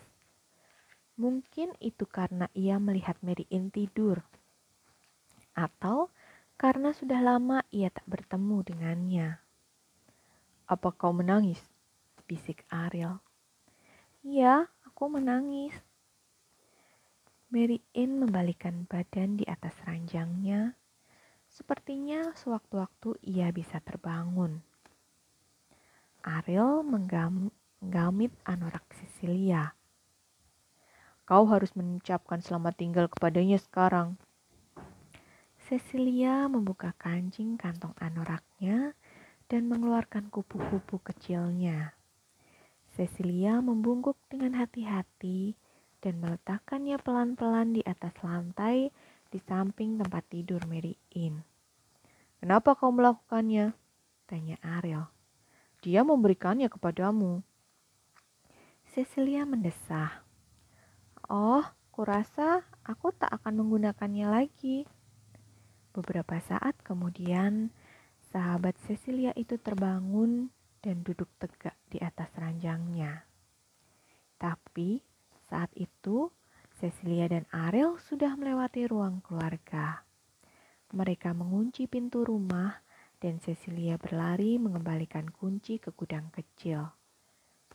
Mungkin 1.18 1.74
itu 1.82 2.06
karena 2.06 2.46
ia 2.54 2.78
melihat 2.78 3.18
Mary 3.26 3.50
Ann 3.50 3.74
tidur. 3.74 4.22
Atau 5.54 6.12
karena 6.56 6.94
sudah 6.94 7.20
lama 7.20 7.66
ia 7.74 7.90
tak 7.90 8.06
bertemu 8.06 8.58
dengannya. 8.64 9.28
Apa 10.70 10.94
kau 10.96 11.12
menangis? 11.12 11.60
Bisik 12.30 12.64
Ariel. 12.72 13.20
Iya, 14.24 14.70
aku 14.88 15.12
menangis. 15.12 15.76
Mary 17.52 17.84
Ann 17.92 18.24
membalikan 18.24 18.88
badan 18.88 19.36
di 19.36 19.44
atas 19.44 19.76
ranjangnya. 19.84 20.80
Sepertinya 21.52 22.32
sewaktu-waktu 22.32 23.20
ia 23.28 23.52
bisa 23.52 23.84
terbangun. 23.84 24.64
Ariel 26.24 26.86
menggamit 26.86 28.32
anorak 28.48 28.86
Cecilia 28.94 29.76
Kau 31.32 31.48
harus 31.48 31.72
mengucapkan 31.80 32.44
selamat 32.44 32.76
tinggal 32.76 33.08
kepadanya 33.08 33.56
sekarang. 33.56 34.20
Cecilia 35.72 36.52
membuka 36.52 36.92
kancing 37.00 37.56
kantong 37.56 37.96
anoraknya 37.96 38.92
dan 39.48 39.72
mengeluarkan 39.72 40.28
kupu-kupu 40.28 41.00
kecilnya. 41.00 41.96
Cecilia 42.92 43.64
membungkuk 43.64 44.20
dengan 44.28 44.60
hati-hati 44.60 45.56
dan 46.04 46.20
meletakkannya 46.20 47.00
pelan-pelan 47.00 47.72
di 47.72 47.80
atas 47.88 48.12
lantai 48.20 48.92
di 49.32 49.40
samping 49.40 49.96
tempat 49.96 50.28
tidur 50.28 50.60
Mary 50.68 51.00
Ann. 51.16 51.40
Kenapa 52.44 52.76
kau 52.76 52.92
melakukannya? 52.92 53.72
Tanya 54.28 54.60
Ariel. 54.60 55.08
Dia 55.80 56.04
memberikannya 56.04 56.68
kepadamu. 56.68 57.48
Cecilia 58.92 59.48
mendesah. 59.48 60.20
Oh, 61.32 61.64
kurasa 61.96 62.68
aku 62.84 63.16
tak 63.16 63.32
akan 63.40 63.64
menggunakannya 63.64 64.28
lagi. 64.28 64.84
Beberapa 65.92 66.40
saat 66.40 66.80
kemudian, 66.88 67.68
sahabat 68.32 68.80
Cecilia 68.88 69.36
itu 69.36 69.60
terbangun 69.60 70.48
dan 70.80 71.04
duduk 71.04 71.28
tegak 71.36 71.76
di 71.92 72.00
atas 72.00 72.32
ranjangnya. 72.40 73.28
Tapi 74.40 75.04
saat 75.52 75.68
itu, 75.76 76.32
Cecilia 76.80 77.28
dan 77.28 77.44
Ariel 77.52 78.00
sudah 78.00 78.40
melewati 78.40 78.88
ruang 78.88 79.20
keluarga. 79.20 80.08
Mereka 80.96 81.36
mengunci 81.36 81.86
pintu 81.92 82.24
rumah 82.24 82.80
dan 83.20 83.44
Cecilia 83.44 84.00
berlari 84.00 84.58
mengembalikan 84.58 85.28
kunci 85.30 85.78
ke 85.78 85.92
gudang 85.92 86.32
kecil. 86.32 86.88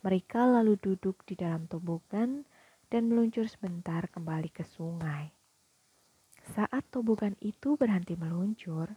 Mereka 0.01 0.43
lalu 0.43 0.75
duduk 0.81 1.21
di 1.23 1.37
dalam 1.37 1.69
tobogan 1.69 2.49
dan 2.89 3.07
meluncur 3.07 3.45
sebentar 3.45 4.09
kembali 4.09 4.49
ke 4.51 4.65
sungai. 4.65 5.36
Saat 6.55 6.87
tobogan 6.93 7.35
itu 7.43 7.75
berhenti 7.75 8.15
meluncur, 8.15 8.95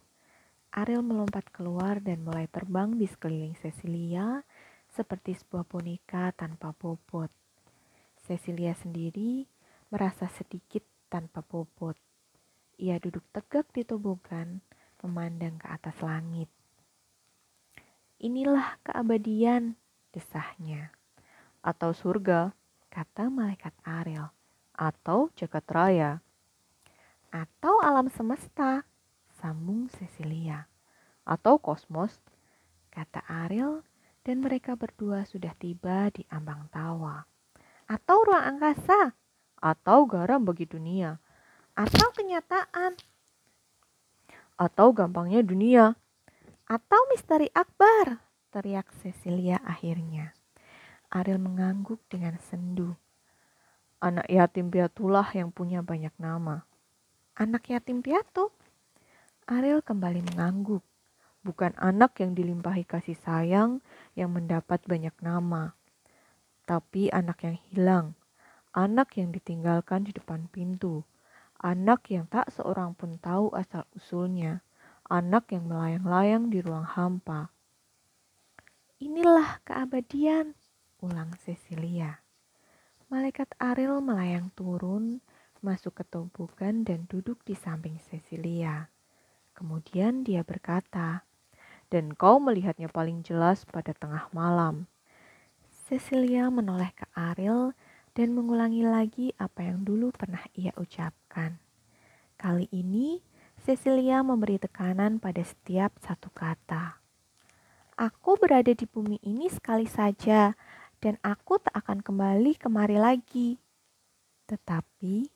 Ariel 0.71 1.03
melompat 1.03 1.51
keluar 1.51 1.99
dan 1.99 2.23
mulai 2.23 2.47
terbang 2.47 2.95
di 2.95 3.03
sekeliling 3.03 3.59
Cecilia 3.59 4.39
seperti 4.95 5.35
sebuah 5.35 5.67
boneka 5.67 6.31
tanpa 6.31 6.71
bobot. 6.71 7.27
Cecilia 8.23 8.71
sendiri 8.71 9.43
merasa 9.91 10.31
sedikit 10.31 10.85
tanpa 11.11 11.43
bobot. 11.43 11.99
Ia 12.79 12.95
duduk 13.03 13.27
tegak 13.35 13.67
di 13.75 13.83
tobogan, 13.83 14.63
memandang 15.03 15.59
ke 15.59 15.67
atas 15.67 15.99
langit. 15.99 16.47
Inilah 18.21 18.79
keabadian, 18.87 19.75
desahnya. 20.15 20.95
Atau 21.59 21.91
surga, 21.91 22.55
kata 22.87 23.27
malaikat 23.27 23.75
Ariel. 23.83 24.31
Atau 24.71 25.35
jagat 25.35 25.67
raya. 25.67 26.23
Atau 27.31 27.79
alam 27.79 28.11
semesta, 28.11 28.83
sambung 29.39 29.87
Cecilia. 29.95 30.67
Atau 31.23 31.63
kosmos, 31.63 32.11
kata 32.91 33.23
Ariel, 33.23 33.87
dan 34.27 34.43
mereka 34.43 34.75
berdua 34.75 35.23
sudah 35.23 35.55
tiba 35.55 36.11
di 36.11 36.27
ambang 36.27 36.67
tawa. 36.75 37.23
Atau 37.87 38.27
ruang 38.27 38.59
angkasa, 38.59 39.15
atau 39.63 40.03
garam 40.03 40.43
bagi 40.43 40.67
dunia, 40.67 41.23
atau 41.71 42.11
kenyataan, 42.11 42.99
atau 44.59 44.91
gampangnya 44.91 45.39
dunia, 45.39 45.95
atau 46.67 46.99
misteri 47.15 47.47
akbar, 47.55 48.19
teriak 48.51 48.91
Cecilia 48.99 49.55
akhirnya. 49.63 50.35
Ariel 51.15 51.39
mengangguk 51.39 52.03
dengan 52.11 52.35
sendu. 52.43 52.91
Anak 54.03 54.27
yatim 54.27 54.67
piatulah 54.67 55.31
yang 55.31 55.47
punya 55.51 55.79
banyak 55.79 56.11
nama. 56.19 56.67
Anak 57.39 57.71
yatim 57.71 58.03
piatu? 58.03 58.51
Ariel 59.47 59.79
kembali 59.79 60.19
mengangguk. 60.35 60.83
Bukan 61.47 61.71
anak 61.79 62.19
yang 62.19 62.35
dilimpahi 62.35 62.83
kasih 62.83 63.15
sayang 63.15 63.79
yang 64.19 64.35
mendapat 64.35 64.83
banyak 64.83 65.15
nama, 65.23 65.73
tapi 66.67 67.07
anak 67.09 67.41
yang 67.47 67.57
hilang, 67.71 68.07
anak 68.75 69.15
yang 69.17 69.33
ditinggalkan 69.33 70.05
di 70.05 70.11
depan 70.13 70.51
pintu, 70.51 71.07
anak 71.57 72.11
yang 72.11 72.29
tak 72.29 72.51
seorang 72.53 72.93
pun 72.93 73.17
tahu 73.17 73.49
asal-usulnya, 73.57 74.61
anak 75.09 75.49
yang 75.55 75.65
melayang-layang 75.71 76.51
di 76.51 76.61
ruang 76.61 76.85
hampa. 76.85 77.49
Inilah 79.01 79.63
keabadian, 79.65 80.53
ulang 81.01 81.33
Cecilia. 81.41 82.21
Malaikat 83.09 83.49
Ariel 83.57 83.97
melayang 83.97 84.53
turun, 84.53 85.25
masuk 85.61 86.01
ke 86.01 86.03
tumpukan 86.09 86.81
dan 86.81 87.05
duduk 87.05 87.41
di 87.45 87.53
samping 87.53 88.01
Cecilia. 88.09 88.89
Kemudian 89.53 90.25
dia 90.25 90.41
berkata, 90.41 91.23
dan 91.93 92.17
kau 92.17 92.41
melihatnya 92.41 92.89
paling 92.89 93.21
jelas 93.21 93.63
pada 93.69 93.93
tengah 93.93 94.25
malam. 94.33 94.89
Cecilia 95.85 96.49
menoleh 96.49 96.89
ke 96.95 97.05
Ariel 97.13 97.77
dan 98.17 98.31
mengulangi 98.31 98.83
lagi 98.83 99.27
apa 99.35 99.67
yang 99.67 99.83
dulu 99.83 100.09
pernah 100.15 100.41
ia 100.55 100.71
ucapkan. 100.79 101.59
Kali 102.39 102.65
ini, 102.73 103.21
Cecilia 103.61 104.25
memberi 104.25 104.57
tekanan 104.57 105.21
pada 105.21 105.43
setiap 105.45 105.93
satu 106.01 106.33
kata. 106.33 106.97
Aku 107.99 108.39
berada 108.39 108.73
di 108.73 108.87
bumi 108.89 109.21
ini 109.21 109.45
sekali 109.51 109.85
saja, 109.85 110.57
dan 110.97 111.21
aku 111.21 111.61
tak 111.61 111.75
akan 111.85 112.01
kembali 112.01 112.57
kemari 112.57 112.97
lagi. 112.97 113.61
Tetapi, 114.49 115.29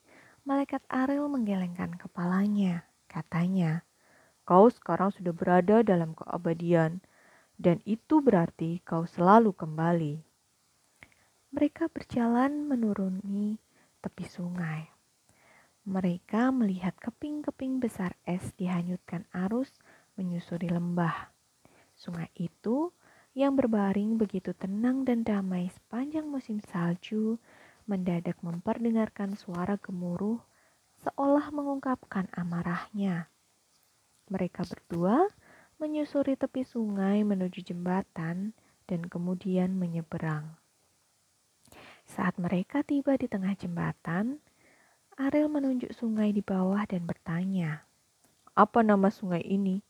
malaikat 0.46 0.80
Ariel 0.86 1.26
menggelengkan 1.26 1.98
kepalanya. 1.98 2.86
Katanya, 3.10 3.82
kau 4.46 4.70
sekarang 4.70 5.10
sudah 5.10 5.34
berada 5.34 5.82
dalam 5.82 6.14
keabadian, 6.14 7.02
dan 7.58 7.82
itu 7.82 8.22
berarti 8.22 8.78
kau 8.86 9.02
selalu 9.10 9.50
kembali. 9.50 10.22
Mereka 11.50 11.90
berjalan 11.90 12.70
menuruni 12.70 13.58
tepi 13.98 14.24
sungai. 14.30 14.86
Mereka 15.86 16.54
melihat 16.54 16.94
keping-keping 16.98 17.82
besar 17.82 18.14
es 18.22 18.54
dihanyutkan 18.54 19.26
arus 19.34 19.70
menyusuri 20.14 20.70
lembah. 20.70 21.34
Sungai 21.98 22.30
itu 22.38 22.94
yang 23.34 23.58
berbaring 23.58 24.14
begitu 24.14 24.54
tenang 24.54 25.02
dan 25.02 25.26
damai 25.26 25.70
sepanjang 25.74 26.26
musim 26.26 26.62
salju 26.62 27.38
mendadak 27.86 28.38
memperdengarkan 28.42 29.38
suara 29.38 29.78
gemuruh 29.78 30.42
seolah 31.06 31.54
mengungkapkan 31.54 32.26
amarahnya. 32.34 33.30
Mereka 34.26 34.66
berdua 34.66 35.30
menyusuri 35.78 36.34
tepi 36.34 36.66
sungai 36.66 37.22
menuju 37.22 37.62
jembatan 37.62 38.58
dan 38.90 39.00
kemudian 39.06 39.78
menyeberang. 39.78 40.58
Saat 42.06 42.38
mereka 42.38 42.82
tiba 42.86 43.14
di 43.18 43.30
tengah 43.30 43.54
jembatan, 43.54 44.42
Ariel 45.18 45.50
menunjuk 45.50 45.90
sungai 45.94 46.30
di 46.30 46.42
bawah 46.42 46.86
dan 46.86 47.06
bertanya, 47.06 47.86
"Apa 48.54 48.82
nama 48.82 49.10
sungai 49.10 49.42
ini?" 49.42 49.82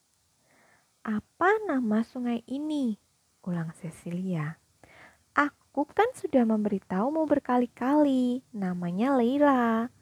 "Apa 1.04 1.64
nama 1.68 2.04
sungai 2.04 2.44
ini?" 2.48 2.96
ulang 3.46 3.70
Cecilia. 3.78 4.58
"Aku 5.76 5.84
kan 5.92 6.08
sudah 6.16 6.48
memberitahumu 6.48 7.28
berkali-kali, 7.28 8.40
namanya 8.56 9.12
Leila." 9.20 9.92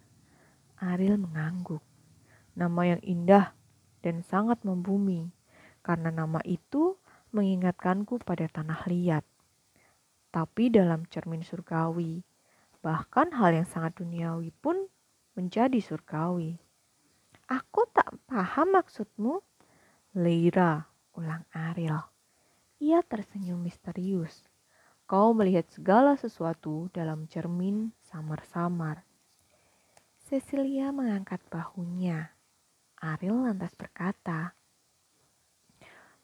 Ariel 0.79 1.19
mengangguk. 1.19 1.83
Nama 2.55 2.95
yang 2.95 3.03
indah 3.03 3.51
dan 4.07 4.23
sangat 4.23 4.63
membumi, 4.63 5.35
karena 5.83 6.15
nama 6.15 6.39
itu 6.47 6.95
mengingatkanku 7.35 8.23
pada 8.23 8.47
tanah 8.47 8.87
liat 8.87 9.27
tapi 10.35 10.67
dalam 10.67 11.07
cermin 11.07 11.47
surgawi. 11.47 12.27
Bahkan 12.83 13.39
hal 13.39 13.55
yang 13.55 13.69
sangat 13.71 14.03
duniawi 14.03 14.51
pun 14.51 14.91
menjadi 15.39 15.79
surgawi. 15.79 16.59
Aku 17.47 17.87
tak 17.95 18.19
paham 18.27 18.75
maksudmu. 18.75 19.39
Leira, 20.19 20.91
ulang 21.15 21.47
Ariel. 21.55 22.03
Ia 22.83 22.99
tersenyum 23.07 23.63
misterius. 23.63 24.43
Kau 25.05 25.37
melihat 25.37 25.69
segala 25.69 26.17
sesuatu 26.17 26.89
dalam 26.89 27.29
cermin 27.29 27.93
samar-samar. 28.09 29.05
Cecilia 30.25 30.89
mengangkat 30.97 31.45
bahunya. 31.53 32.33
Ariel 33.05 33.45
lantas 33.45 33.77
berkata, 33.77 34.57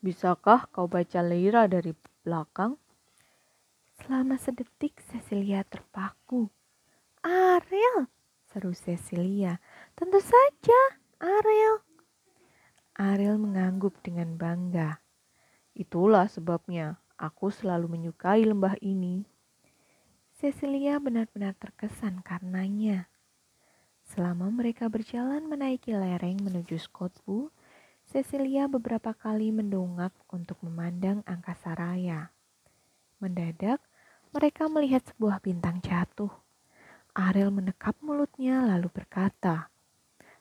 Bisakah 0.00 0.64
kau 0.72 0.88
baca 0.88 1.20
Leira 1.20 1.68
dari 1.68 1.92
belakang? 2.24 2.80
Selama 4.00 4.40
sedetik 4.40 4.96
Cecilia 5.12 5.60
terpaku. 5.60 6.48
Ariel, 7.20 8.08
seru 8.48 8.72
Cecilia. 8.72 9.60
Tentu 9.92 10.24
saja, 10.24 10.80
Ariel. 11.20 11.84
Ariel 12.96 13.36
mengangguk 13.36 14.00
dengan 14.00 14.40
bangga. 14.40 15.04
Itulah 15.76 16.32
sebabnya 16.32 16.96
aku 17.20 17.52
selalu 17.52 17.92
menyukai 17.92 18.48
lembah 18.48 18.80
ini. 18.80 19.28
Cecilia 20.40 20.96
benar-benar 20.96 21.52
terkesan 21.60 22.24
karenanya. 22.24 23.12
Selama 24.08 24.48
mereka 24.48 24.88
berjalan 24.88 25.44
menaiki 25.44 25.92
lereng 25.92 26.40
menuju 26.40 26.80
Skotbu, 26.80 27.52
Cecilia 28.08 28.66
beberapa 28.66 29.14
kali 29.14 29.52
mendongak 29.54 30.10
untuk 30.32 30.58
memandang 30.66 31.22
angkasa 31.28 31.76
raya. 31.78 32.34
Mendadak, 33.22 33.78
mereka 34.34 34.66
melihat 34.66 35.06
sebuah 35.06 35.38
bintang 35.44 35.78
jatuh. 35.78 36.32
Ariel 37.14 37.54
menekap 37.54 37.94
mulutnya 38.02 38.66
lalu 38.66 38.90
berkata, 38.90 39.70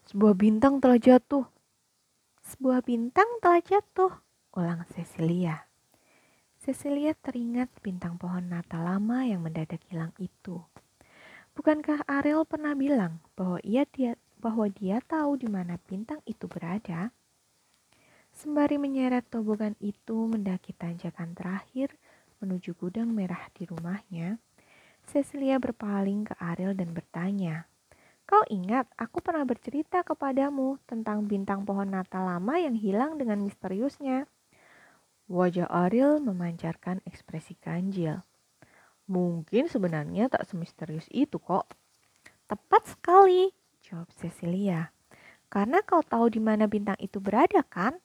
"Sebuah 0.10 0.34
bintang 0.34 0.82
telah 0.82 0.98
jatuh." 0.98 1.46
"Sebuah 2.42 2.82
bintang 2.82 3.28
telah 3.38 3.62
jatuh," 3.62 4.18
ulang 4.58 4.82
Cecilia. 4.90 5.69
Cecilia 6.60 7.16
teringat 7.16 7.72
bintang 7.80 8.20
pohon 8.20 8.52
natal 8.52 8.84
lama 8.84 9.24
yang 9.24 9.40
mendadak 9.40 9.80
hilang 9.88 10.12
itu. 10.20 10.60
Bukankah 11.56 12.04
Ariel 12.04 12.44
pernah 12.44 12.76
bilang 12.76 13.24
bahwa 13.40 13.64
ia 13.64 13.88
dia, 13.88 14.20
bahwa 14.44 14.68
dia 14.68 15.00
tahu 15.00 15.40
di 15.40 15.48
mana 15.48 15.80
bintang 15.88 16.20
itu 16.28 16.52
berada? 16.52 17.16
Sembari 18.36 18.76
menyeret 18.76 19.24
tobogan 19.32 19.80
itu 19.80 20.28
mendaki 20.28 20.76
tanjakan 20.76 21.32
terakhir 21.32 21.96
menuju 22.44 22.76
gudang 22.76 23.12
merah 23.12 23.48
di 23.56 23.64
rumahnya, 23.64 24.40
Cecilia 25.08 25.58
berpaling 25.64 26.28
ke 26.28 26.34
Ariel 26.44 26.76
dan 26.76 26.92
bertanya, 26.92 27.68
Kau 28.30 28.46
ingat, 28.46 28.86
aku 28.94 29.26
pernah 29.26 29.42
bercerita 29.42 30.06
kepadamu 30.06 30.78
tentang 30.86 31.26
bintang 31.26 31.66
pohon 31.66 31.90
natal 31.90 32.30
lama 32.30 32.62
yang 32.62 32.78
hilang 32.78 33.18
dengan 33.18 33.42
misteriusnya. 33.42 34.30
Wajah 35.30 35.70
Ariel 35.70 36.18
memancarkan 36.26 37.06
ekspresi 37.06 37.54
ganjil. 37.62 38.26
Mungkin 39.06 39.70
sebenarnya 39.70 40.26
tak 40.26 40.50
semisterius 40.50 41.06
itu 41.14 41.38
kok. 41.38 41.70
Tepat 42.50 42.98
sekali, 42.98 43.54
jawab 43.86 44.10
Cecilia. 44.18 44.90
Karena 45.46 45.86
kau 45.86 46.02
tahu 46.02 46.34
di 46.34 46.42
mana 46.42 46.66
bintang 46.66 46.98
itu 46.98 47.22
berada 47.22 47.62
kan? 47.62 48.02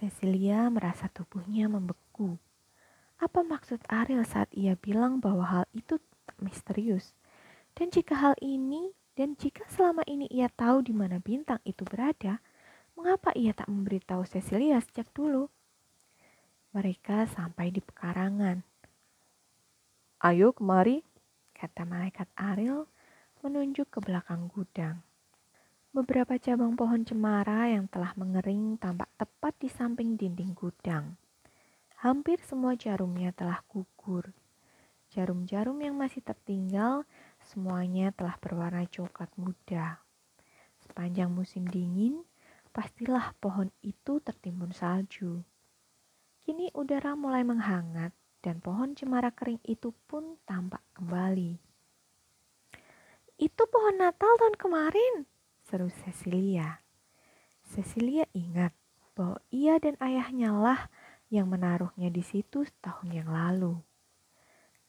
Cecilia 0.00 0.72
merasa 0.72 1.12
tubuhnya 1.12 1.68
membeku. 1.68 2.40
Apa 3.20 3.44
maksud 3.44 3.84
Ariel 3.92 4.24
saat 4.24 4.48
ia 4.56 4.80
bilang 4.80 5.20
bahwa 5.20 5.44
hal 5.44 5.64
itu 5.76 6.00
tak 6.24 6.40
misterius? 6.40 7.12
Dan 7.76 7.92
jika 7.92 8.16
hal 8.16 8.32
ini 8.40 8.96
dan 9.12 9.36
jika 9.36 9.68
selama 9.68 10.08
ini 10.08 10.24
ia 10.32 10.48
tahu 10.48 10.80
di 10.88 10.96
mana 10.96 11.20
bintang 11.20 11.60
itu 11.68 11.84
berada, 11.84 12.40
mengapa 12.96 13.36
ia 13.36 13.52
tak 13.52 13.68
memberitahu 13.68 14.24
Cecilia 14.24 14.80
sejak 14.80 15.12
dulu? 15.12 15.52
Mereka 16.76 17.24
sampai 17.32 17.72
di 17.72 17.80
pekarangan. 17.80 18.60
Ayo 20.20 20.52
kemari, 20.52 21.00
kata 21.56 21.88
malaikat 21.88 22.28
Ariel 22.36 22.84
menunjuk 23.40 23.88
ke 23.88 24.04
belakang 24.04 24.52
gudang. 24.52 25.00
Beberapa 25.96 26.36
cabang 26.36 26.76
pohon 26.76 27.08
cemara 27.08 27.72
yang 27.72 27.88
telah 27.88 28.12
mengering 28.20 28.76
tampak 28.76 29.08
tepat 29.16 29.56
di 29.56 29.72
samping 29.72 30.20
dinding 30.20 30.52
gudang. 30.52 31.16
Hampir 32.04 32.36
semua 32.44 32.76
jarumnya 32.76 33.32
telah 33.32 33.64
gugur. 33.64 34.36
Jarum-jarum 35.08 35.80
yang 35.80 35.96
masih 35.96 36.20
tertinggal 36.20 37.08
semuanya 37.40 38.12
telah 38.12 38.36
berwarna 38.36 38.84
coklat 38.84 39.32
muda. 39.40 40.04
Sepanjang 40.84 41.32
musim 41.32 41.64
dingin, 41.64 42.28
pastilah 42.76 43.32
pohon 43.40 43.72
itu 43.80 44.20
tertimbun 44.20 44.76
salju. 44.76 45.40
Kini 46.48 46.72
udara 46.72 47.12
mulai 47.12 47.44
menghangat 47.44 48.16
dan 48.40 48.64
pohon 48.64 48.96
cemara 48.96 49.28
kering 49.36 49.60
itu 49.68 49.92
pun 50.08 50.40
tampak 50.48 50.80
kembali. 50.96 51.60
Itu 53.36 53.68
pohon 53.68 54.00
Natal 54.00 54.32
tahun 54.40 54.56
kemarin, 54.56 55.28
seru 55.68 55.92
Cecilia. 55.92 56.80
Cecilia 57.68 58.24
ingat 58.32 58.72
bahwa 59.12 59.36
ia 59.52 59.76
dan 59.76 60.00
ayahnya 60.00 60.56
lah 60.56 60.88
yang 61.28 61.52
menaruhnya 61.52 62.08
di 62.08 62.24
situ 62.24 62.64
setahun 62.64 63.12
yang 63.12 63.28
lalu. 63.28 63.76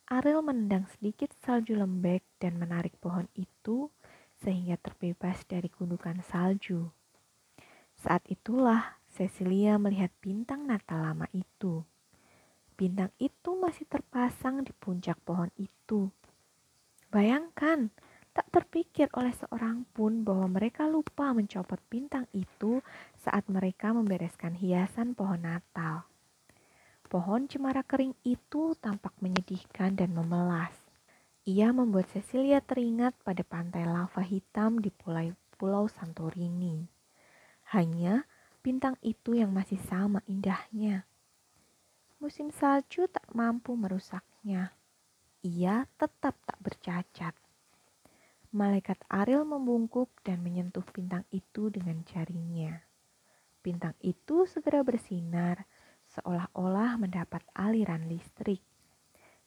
Ariel 0.07 0.39
menendang 0.39 0.87
sedikit 0.95 1.35
salju 1.43 1.75
lembek 1.75 2.23
dan 2.39 2.55
menarik 2.55 2.95
pohon 3.03 3.27
itu 3.35 3.91
sehingga 4.39 4.79
terbebas 4.79 5.43
dari 5.43 5.67
gundukan 5.67 6.23
salju. 6.23 6.87
Saat 7.99 8.23
itulah 8.31 8.98
Cecilia 9.19 9.75
melihat 9.75 10.15
bintang 10.23 10.63
Natal 10.63 11.03
lama 11.03 11.27
itu. 11.35 11.83
Bintang 12.79 13.11
itu 13.19 13.59
masih 13.59 13.83
terpasang 13.83 14.63
di 14.63 14.71
puncak 14.71 15.19
pohon 15.27 15.51
itu. 15.59 16.07
Bayangkan, 17.11 17.91
tak 18.31 18.47
terpikir 18.47 19.11
oleh 19.11 19.35
seorang 19.35 19.83
pun 19.91 20.23
bahwa 20.23 20.47
mereka 20.47 20.87
lupa 20.87 21.35
mencopot 21.35 21.83
bintang 21.91 22.31
itu 22.31 22.79
saat 23.19 23.43
mereka 23.51 23.91
membereskan 23.91 24.55
hiasan 24.55 25.11
pohon 25.11 25.43
Natal. 25.43 26.07
Pohon 27.09 27.49
cemara 27.49 27.83
kering 27.83 28.15
itu 28.23 28.77
tampak 28.79 29.11
menyedihkan 29.19 29.99
dan 29.99 30.15
memelas. 30.15 30.71
Ia 31.43 31.73
membuat 31.73 32.07
Cecilia 32.13 32.61
teringat 32.61 33.17
pada 33.25 33.41
pantai 33.41 33.83
lava 33.83 34.21
hitam 34.21 34.77
di 34.77 34.93
pulau, 34.93 35.89
Santorini. 35.89 36.85
Hanya 37.73 38.28
bintang 38.69 38.93
itu 39.01 39.33
yang 39.33 39.49
masih 39.49 39.81
sama 39.89 40.21
indahnya 40.29 41.09
musim 42.19 42.51
salju 42.51 43.07
tak 43.07 43.31
mampu 43.31 43.79
merusaknya. 43.79 44.75
Ia 45.39 45.87
tetap 45.95 46.35
tak 46.43 46.59
bercacat. 46.59 47.31
Malaikat 48.51 48.99
Ariel 49.07 49.47
membungkuk 49.47 50.11
dan 50.27 50.43
menyentuh 50.43 50.83
bintang 50.91 51.23
itu 51.31 51.71
dengan 51.71 52.03
jarinya. 52.03 52.75
Bintang 53.63 53.95
itu 54.03 54.43
segera 54.51 54.83
bersinar, 54.83 55.63
seolah-olah 56.11 56.99
mendapat 56.99 57.39
aliran 57.55 58.11
listrik. 58.11 58.59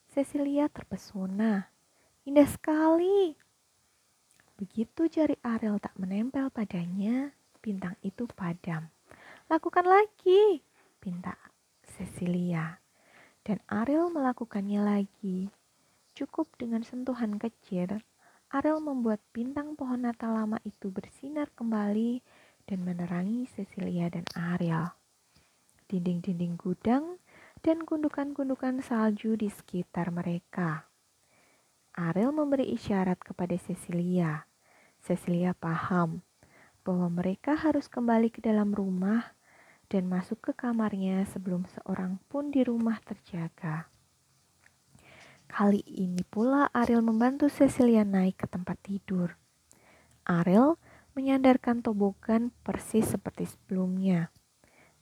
Cecilia 0.09 0.65
terpesona. 0.65 1.69
Indah 2.25 2.49
sekali. 2.49 3.37
Begitu 4.57 5.13
jari 5.13 5.37
Ariel 5.45 5.77
tak 5.77 5.93
menempel 6.01 6.49
padanya, 6.49 7.29
bintang 7.61 7.93
itu 8.01 8.25
padam. 8.25 8.92
Lakukan 9.53 9.85
lagi, 9.85 10.65
pinta 10.97 11.37
Cecilia. 11.85 12.81
Dan 13.45 13.61
Ariel 13.69 14.09
melakukannya 14.09 14.81
lagi. 14.81 15.45
Cukup 16.17 16.49
dengan 16.57 16.81
sentuhan 16.81 17.37
kecil, 17.37 18.01
Ariel 18.49 18.81
membuat 18.81 19.21
bintang 19.29 19.77
pohon 19.77 20.09
natal 20.09 20.33
lama 20.33 20.57
itu 20.65 20.89
bersinar 20.89 21.53
kembali 21.53 22.25
dan 22.65 22.81
menerangi 22.81 23.45
Cecilia 23.45 24.09
dan 24.09 24.25
Ariel. 24.33 24.89
Dinding-dinding 25.85 26.57
gudang 26.57 27.21
dan 27.61 27.85
gundukan-gundukan 27.85 28.81
salju 28.81 29.37
di 29.37 29.53
sekitar 29.53 30.09
mereka. 30.09 30.89
Ariel 31.93 32.33
memberi 32.33 32.73
isyarat 32.73 33.21
kepada 33.21 33.53
Cecilia. 33.61 34.49
Cecilia 34.97 35.53
paham 35.53 36.25
bahwa 36.81 37.21
mereka 37.21 37.53
harus 37.53 37.85
kembali 37.85 38.33
ke 38.33 38.41
dalam 38.41 38.73
rumah 38.73 39.42
dan 39.93 40.09
masuk 40.09 40.41
ke 40.41 40.51
kamarnya 40.57 41.21
sebelum 41.29 41.69
seorang 41.69 42.17
pun 42.25 42.49
di 42.49 42.65
rumah 42.65 42.97
terjaga. 43.05 43.93
Kali 45.45 45.85
ini 45.85 46.25
pula 46.25 46.65
Ariel 46.73 47.05
membantu 47.05 47.45
Cecilia 47.45 48.01
naik 48.01 48.41
ke 48.41 48.49
tempat 48.49 48.81
tidur. 48.81 49.37
Ariel 50.25 50.81
menyandarkan 51.13 51.85
tobogan 51.85 52.49
persis 52.65 53.05
seperti 53.13 53.45
sebelumnya. 53.45 54.33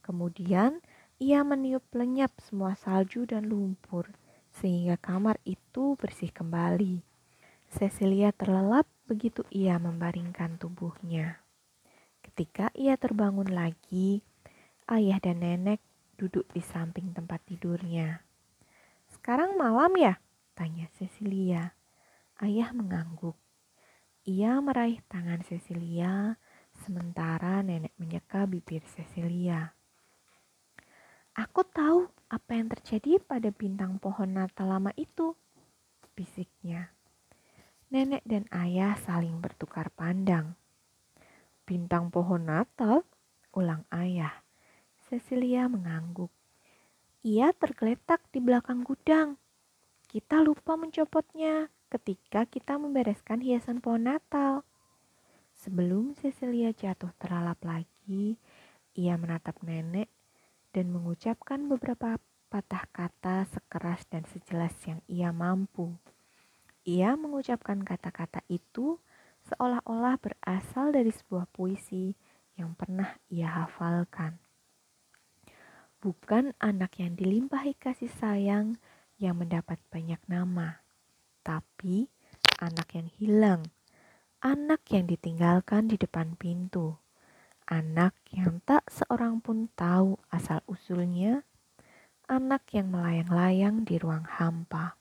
Kemudian 0.03 0.83
ia 1.23 1.39
meniup 1.47 1.87
lenyap 1.95 2.35
semua 2.43 2.75
salju 2.75 3.23
dan 3.23 3.47
lumpur 3.47 4.11
sehingga 4.51 4.99
kamar 4.99 5.39
itu 5.47 5.95
bersih 5.95 6.35
kembali. 6.35 6.99
Cecilia 7.71 8.35
terlelap 8.35 8.91
begitu 9.07 9.47
ia 9.47 9.79
membaringkan 9.79 10.59
tubuhnya. 10.59 11.39
Ketika 12.19 12.67
ia 12.75 12.99
terbangun 12.99 13.47
lagi, 13.47 14.19
ayah 14.89 15.21
dan 15.21 15.43
nenek 15.43 15.83
duduk 16.17 16.49
di 16.53 16.61
samping 16.61 17.13
tempat 17.13 17.41
tidurnya. 17.45 18.21
Sekarang 19.11 19.57
malam 19.59 19.93
ya? 19.97 20.17
Tanya 20.53 20.87
Cecilia. 20.95 21.73
Ayah 22.41 22.73
mengangguk. 22.73 23.37
Ia 24.25 24.61
meraih 24.61 25.01
tangan 25.09 25.41
Cecilia, 25.41 26.37
sementara 26.85 27.65
nenek 27.65 27.93
menyeka 27.97 28.45
bibir 28.45 28.85
Cecilia. 28.85 29.73
Aku 31.31 31.65
tahu 31.65 32.11
apa 32.29 32.51
yang 32.53 32.69
terjadi 32.69 33.17
pada 33.23 33.49
bintang 33.49 33.97
pohon 33.97 34.35
Natal 34.35 34.69
lama 34.69 34.93
itu, 34.93 35.33
bisiknya. 36.13 36.93
Nenek 37.89 38.21
dan 38.27 38.45
ayah 38.51 38.93
saling 38.99 39.41
bertukar 39.41 39.89
pandang. 39.95 40.53
Bintang 41.65 42.11
pohon 42.13 42.45
Natal, 42.45 43.07
ulang 43.55 43.87
ayah. 43.95 44.40
Cecilia 45.11 45.67
mengangguk. 45.67 46.31
Ia 47.27 47.51
tergeletak 47.51 48.23
di 48.31 48.39
belakang 48.39 48.87
gudang. 48.87 49.35
Kita 50.07 50.39
lupa 50.39 50.79
mencopotnya 50.79 51.67
ketika 51.91 52.47
kita 52.47 52.79
membereskan 52.79 53.43
hiasan 53.43 53.83
pohon 53.83 54.07
Natal. 54.07 54.63
Sebelum 55.51 56.15
Cecilia 56.15 56.71
jatuh 56.71 57.11
terlalap 57.19 57.59
lagi, 57.59 58.39
ia 58.95 59.19
menatap 59.19 59.59
nenek 59.67 60.07
dan 60.71 60.87
mengucapkan 60.95 61.59
beberapa 61.67 62.15
patah 62.47 62.87
kata 62.95 63.51
sekeras 63.51 64.07
dan 64.07 64.23
sejelas 64.31 64.71
yang 64.87 65.03
ia 65.11 65.35
mampu. 65.35 65.91
Ia 66.87 67.19
mengucapkan 67.19 67.83
kata-kata 67.83 68.47
itu 68.47 68.95
seolah-olah 69.51 70.15
berasal 70.23 70.95
dari 70.95 71.11
sebuah 71.11 71.51
puisi 71.51 72.15
yang 72.55 72.71
pernah 72.79 73.11
ia 73.27 73.51
hafalkan 73.51 74.39
bukan 76.01 76.57
anak 76.57 76.97
yang 76.97 77.13
dilimpahi 77.13 77.77
kasih 77.77 78.09
sayang 78.09 78.81
yang 79.21 79.37
mendapat 79.37 79.77
banyak 79.93 80.17
nama, 80.25 80.81
tapi 81.45 82.09
anak 82.57 82.97
yang 82.97 83.07
hilang, 83.21 83.61
anak 84.41 84.81
yang 84.89 85.05
ditinggalkan 85.05 85.85
di 85.85 86.01
depan 86.01 86.33
pintu, 86.33 86.97
anak 87.69 88.17
yang 88.33 88.65
tak 88.65 88.81
seorang 88.89 89.45
pun 89.45 89.69
tahu 89.77 90.17
asal-usulnya, 90.33 91.45
anak 92.25 92.65
yang 92.73 92.89
melayang-layang 92.89 93.85
di 93.85 94.01
ruang 94.01 94.25
hampa. 94.25 94.97